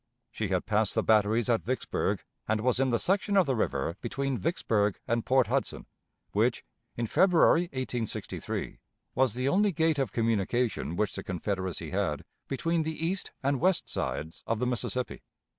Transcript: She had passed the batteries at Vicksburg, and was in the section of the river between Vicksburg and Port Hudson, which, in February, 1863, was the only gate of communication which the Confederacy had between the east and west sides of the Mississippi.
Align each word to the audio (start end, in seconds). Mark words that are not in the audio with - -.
She 0.31 0.47
had 0.47 0.65
passed 0.65 0.95
the 0.95 1.03
batteries 1.03 1.47
at 1.47 1.61
Vicksburg, 1.61 2.23
and 2.47 2.61
was 2.61 2.79
in 2.79 2.89
the 2.89 2.97
section 2.97 3.37
of 3.37 3.45
the 3.45 3.55
river 3.55 3.97
between 4.01 4.35
Vicksburg 4.35 4.97
and 5.07 5.23
Port 5.27 5.45
Hudson, 5.45 5.85
which, 6.31 6.65
in 6.97 7.05
February, 7.05 7.69
1863, 7.73 8.79
was 9.13 9.35
the 9.35 9.47
only 9.47 9.71
gate 9.71 9.99
of 9.99 10.11
communication 10.11 10.95
which 10.95 11.13
the 11.13 11.21
Confederacy 11.21 11.91
had 11.91 12.25
between 12.47 12.81
the 12.81 13.05
east 13.05 13.29
and 13.43 13.59
west 13.61 13.91
sides 13.91 14.41
of 14.47 14.57
the 14.57 14.65
Mississippi. 14.65 15.21